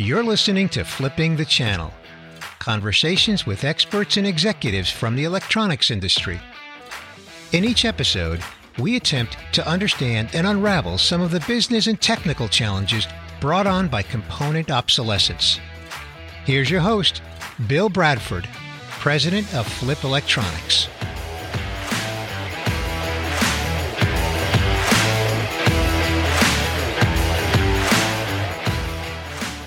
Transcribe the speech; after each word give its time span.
You're 0.00 0.22
listening 0.22 0.68
to 0.68 0.84
Flipping 0.84 1.34
the 1.34 1.44
Channel 1.44 1.92
conversations 2.60 3.44
with 3.44 3.64
experts 3.64 4.16
and 4.16 4.28
executives 4.28 4.88
from 4.88 5.16
the 5.16 5.24
electronics 5.24 5.90
industry. 5.90 6.38
In 7.50 7.64
each 7.64 7.84
episode, 7.84 8.40
we 8.78 8.94
attempt 8.94 9.36
to 9.54 9.66
understand 9.66 10.28
and 10.34 10.46
unravel 10.46 10.98
some 10.98 11.20
of 11.20 11.32
the 11.32 11.44
business 11.48 11.88
and 11.88 12.00
technical 12.00 12.46
challenges 12.46 13.08
brought 13.40 13.66
on 13.66 13.88
by 13.88 14.02
component 14.02 14.70
obsolescence. 14.70 15.58
Here's 16.44 16.70
your 16.70 16.80
host, 16.80 17.20
Bill 17.66 17.88
Bradford, 17.88 18.48
President 19.00 19.52
of 19.52 19.66
Flip 19.66 20.04
Electronics. 20.04 20.86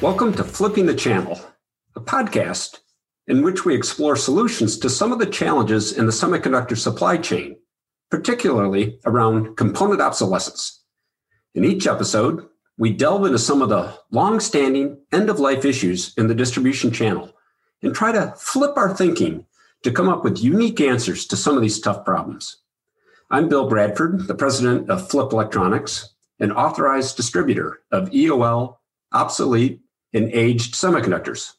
Welcome 0.00 0.32
to 0.36 0.44
Flipping 0.44 0.86
the 0.86 0.94
Channel, 0.94 1.38
a 1.94 2.00
podcast 2.00 2.78
in 3.26 3.42
which 3.42 3.66
we 3.66 3.74
explore 3.74 4.16
solutions 4.16 4.78
to 4.78 4.88
some 4.88 5.12
of 5.12 5.18
the 5.18 5.26
challenges 5.26 5.92
in 5.92 6.06
the 6.06 6.12
semiconductor 6.12 6.74
supply 6.74 7.18
chain, 7.18 7.56
particularly 8.10 8.98
around 9.04 9.58
component 9.58 10.00
obsolescence. 10.00 10.82
In 11.54 11.66
each 11.66 11.86
episode, 11.86 12.48
we 12.78 12.94
delve 12.94 13.26
into 13.26 13.38
some 13.38 13.60
of 13.60 13.68
the 13.68 13.92
long-standing 14.10 15.02
end-of-life 15.12 15.66
issues 15.66 16.14
in 16.16 16.28
the 16.28 16.34
distribution 16.34 16.90
channel 16.90 17.36
and 17.82 17.94
try 17.94 18.10
to 18.10 18.32
flip 18.38 18.78
our 18.78 18.94
thinking 18.94 19.44
to 19.82 19.92
come 19.92 20.08
up 20.08 20.24
with 20.24 20.42
unique 20.42 20.80
answers 20.80 21.26
to 21.26 21.36
some 21.36 21.56
of 21.56 21.62
these 21.62 21.78
tough 21.78 22.06
problems. 22.06 22.62
I'm 23.30 23.50
Bill 23.50 23.68
Bradford, 23.68 24.28
the 24.28 24.34
president 24.34 24.88
of 24.88 25.10
Flip 25.10 25.30
Electronics, 25.30 26.14
an 26.38 26.52
authorized 26.52 27.18
distributor 27.18 27.80
of 27.92 28.08
EOL, 28.12 28.76
obsolete, 29.12 29.82
in 30.12 30.30
aged 30.32 30.74
semiconductors. 30.74 31.54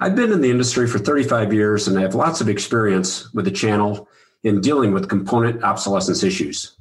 I've 0.00 0.16
been 0.16 0.32
in 0.32 0.40
the 0.40 0.50
industry 0.50 0.86
for 0.86 0.98
35 0.98 1.52
years 1.52 1.88
and 1.88 1.98
I 1.98 2.02
have 2.02 2.14
lots 2.14 2.40
of 2.40 2.48
experience 2.48 3.32
with 3.32 3.44
the 3.44 3.50
channel 3.50 4.08
in 4.42 4.60
dealing 4.60 4.92
with 4.92 5.08
component 5.08 5.62
obsolescence 5.62 6.22
issues. 6.22 6.76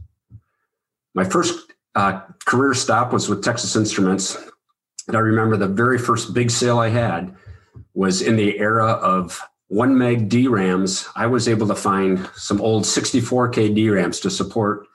My 1.14 1.24
first 1.24 1.72
uh, 1.96 2.22
career 2.46 2.74
stop 2.74 3.14
was 3.14 3.30
with 3.30 3.44
Texas 3.44 3.76
Instruments. 3.76 4.38
And 5.08 5.16
I 5.16 5.20
remember 5.20 5.58
the 5.58 5.68
very 5.68 5.98
first 5.98 6.34
big 6.34 6.50
sale 6.50 6.80
I 6.80 6.90
had 6.90 7.36
was 7.94 8.22
in 8.22 8.36
the 8.36 8.58
era 8.58 8.88
of 8.88 9.42
one 9.68 9.98
meg 9.98 10.30
DRAMs. 10.30 11.08
I 11.16 11.28
was 11.28 11.48
able 11.48 11.68
to 11.68 11.76
find 11.76 12.30
some 12.36 12.62
old 12.62 12.84
64K 12.84 13.74
DRAMs 13.76 14.20
to 14.22 14.30
support 14.30 14.88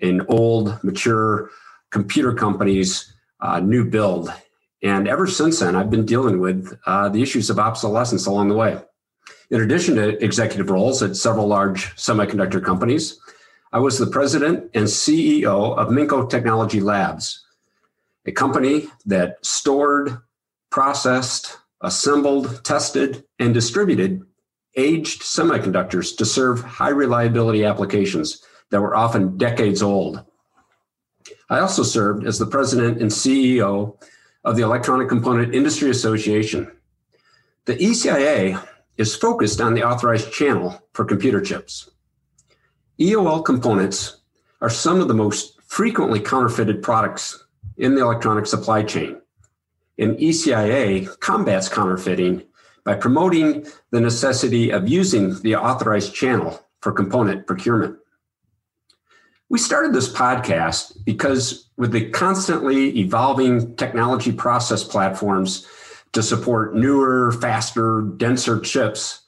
an 0.00 0.22
old, 0.28 0.82
mature 0.82 1.50
computer 1.90 2.32
company's 2.32 3.14
uh, 3.40 3.60
new 3.60 3.84
build. 3.84 4.32
And 4.86 5.08
ever 5.08 5.26
since 5.26 5.58
then, 5.58 5.74
I've 5.74 5.90
been 5.90 6.06
dealing 6.06 6.38
with 6.38 6.78
uh, 6.86 7.08
the 7.08 7.20
issues 7.20 7.50
of 7.50 7.58
obsolescence 7.58 8.26
along 8.26 8.50
the 8.50 8.54
way. 8.54 8.80
In 9.50 9.60
addition 9.60 9.96
to 9.96 10.24
executive 10.24 10.70
roles 10.70 11.02
at 11.02 11.16
several 11.16 11.48
large 11.48 11.96
semiconductor 11.96 12.64
companies, 12.64 13.18
I 13.72 13.80
was 13.80 13.98
the 13.98 14.06
president 14.06 14.70
and 14.74 14.84
CEO 14.84 15.76
of 15.76 15.88
Minco 15.88 16.30
Technology 16.30 16.80
Labs, 16.80 17.44
a 18.26 18.30
company 18.30 18.86
that 19.06 19.44
stored, 19.44 20.18
processed, 20.70 21.58
assembled, 21.80 22.64
tested, 22.64 23.24
and 23.40 23.52
distributed 23.52 24.22
aged 24.76 25.22
semiconductors 25.22 26.16
to 26.16 26.24
serve 26.24 26.62
high 26.62 26.90
reliability 26.90 27.64
applications 27.64 28.40
that 28.70 28.80
were 28.80 28.94
often 28.94 29.36
decades 29.36 29.82
old. 29.82 30.24
I 31.50 31.58
also 31.58 31.82
served 31.82 32.24
as 32.24 32.38
the 32.38 32.46
president 32.46 33.02
and 33.02 33.10
CEO 33.10 33.98
of 34.46 34.54
the 34.54 34.62
Electronic 34.62 35.08
Component 35.08 35.52
Industry 35.54 35.90
Association. 35.90 36.70
The 37.64 37.74
ECIA 37.74 38.64
is 38.96 39.16
focused 39.16 39.60
on 39.60 39.74
the 39.74 39.82
authorized 39.82 40.32
channel 40.32 40.80
for 40.92 41.04
computer 41.04 41.40
chips. 41.40 41.90
EOL 43.00 43.44
components 43.44 44.18
are 44.60 44.70
some 44.70 45.00
of 45.00 45.08
the 45.08 45.14
most 45.14 45.60
frequently 45.66 46.20
counterfeited 46.20 46.80
products 46.80 47.44
in 47.76 47.96
the 47.96 48.00
electronic 48.00 48.46
supply 48.46 48.84
chain. 48.84 49.20
And 49.98 50.16
ECIA 50.16 51.18
combats 51.18 51.68
counterfeiting 51.68 52.44
by 52.84 52.94
promoting 52.94 53.66
the 53.90 54.00
necessity 54.00 54.70
of 54.70 54.88
using 54.88 55.40
the 55.40 55.56
authorized 55.56 56.14
channel 56.14 56.64
for 56.80 56.92
component 56.92 57.48
procurement. 57.48 57.96
We 59.48 59.60
started 59.60 59.92
this 59.92 60.12
podcast 60.12 61.04
because 61.04 61.68
with 61.76 61.92
the 61.92 62.10
constantly 62.10 62.98
evolving 62.98 63.76
technology 63.76 64.32
process 64.32 64.82
platforms 64.82 65.64
to 66.14 66.22
support 66.22 66.74
newer, 66.74 67.30
faster, 67.30 68.02
denser 68.16 68.58
chips, 68.58 69.22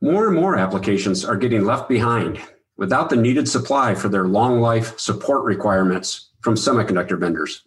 more 0.00 0.28
and 0.28 0.36
more 0.36 0.56
applications 0.56 1.24
are 1.24 1.36
getting 1.36 1.64
left 1.64 1.88
behind 1.88 2.40
without 2.76 3.10
the 3.10 3.16
needed 3.16 3.48
supply 3.48 3.96
for 3.96 4.08
their 4.08 4.28
long 4.28 4.60
life 4.60 4.96
support 4.96 5.44
requirements 5.44 6.30
from 6.40 6.54
semiconductor 6.54 7.18
vendors. 7.18 7.64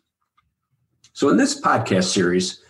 So, 1.12 1.28
in 1.28 1.36
this 1.36 1.59
podcast 1.59 2.06
series, 2.06 2.62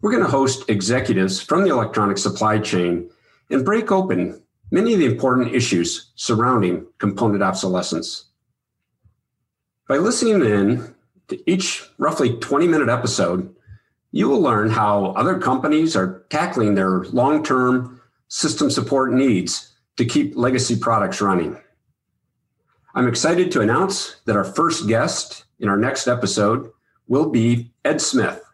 we're 0.00 0.12
going 0.12 0.22
to 0.22 0.30
host 0.30 0.68
executives 0.70 1.40
from 1.40 1.64
the 1.64 1.70
electronic 1.70 2.18
supply 2.18 2.60
chain 2.60 3.10
and 3.50 3.64
break 3.64 3.90
open 3.90 4.40
many 4.70 4.92
of 4.92 5.00
the 5.00 5.06
important 5.06 5.54
issues 5.54 6.12
surrounding 6.14 6.86
component 6.98 7.42
obsolescence. 7.42 8.27
By 9.88 9.96
listening 9.96 10.42
in 10.42 10.94
to 11.28 11.50
each 11.50 11.82
roughly 11.96 12.36
20 12.36 12.68
minute 12.68 12.90
episode, 12.90 13.56
you 14.12 14.28
will 14.28 14.42
learn 14.42 14.68
how 14.68 15.06
other 15.16 15.38
companies 15.38 15.96
are 15.96 16.26
tackling 16.28 16.74
their 16.74 17.04
long 17.04 17.42
term 17.42 17.98
system 18.28 18.70
support 18.70 19.14
needs 19.14 19.72
to 19.96 20.04
keep 20.04 20.36
legacy 20.36 20.78
products 20.78 21.22
running. 21.22 21.58
I'm 22.94 23.08
excited 23.08 23.50
to 23.52 23.62
announce 23.62 24.16
that 24.26 24.36
our 24.36 24.44
first 24.44 24.88
guest 24.88 25.44
in 25.58 25.70
our 25.70 25.78
next 25.78 26.06
episode 26.06 26.70
will 27.06 27.30
be 27.30 27.72
Ed 27.82 28.02
Smith, 28.02 28.44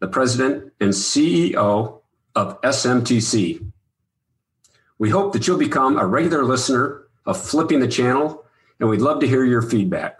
the 0.00 0.08
president 0.08 0.70
and 0.80 0.90
CEO 0.90 2.02
of 2.34 2.60
SMTC. 2.60 3.72
We 4.98 5.08
hope 5.08 5.32
that 5.32 5.46
you'll 5.46 5.56
become 5.56 5.96
a 5.96 6.04
regular 6.04 6.44
listener 6.44 7.06
of 7.24 7.42
Flipping 7.42 7.80
the 7.80 7.88
Channel, 7.88 8.44
and 8.78 8.90
we'd 8.90 9.00
love 9.00 9.20
to 9.20 9.26
hear 9.26 9.44
your 9.44 9.62
feedback 9.62 10.18